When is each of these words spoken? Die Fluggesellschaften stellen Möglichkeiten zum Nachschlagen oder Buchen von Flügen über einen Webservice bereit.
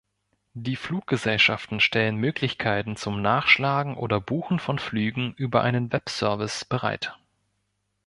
Die 0.55 0.77
Fluggesellschaften 0.77 1.79
stellen 1.79 2.15
Möglichkeiten 2.15 2.95
zum 2.95 3.21
Nachschlagen 3.21 3.95
oder 3.95 4.19
Buchen 4.19 4.57
von 4.57 4.79
Flügen 4.79 5.35
über 5.35 5.61
einen 5.61 5.91
Webservice 5.93 6.65
bereit. 6.65 7.15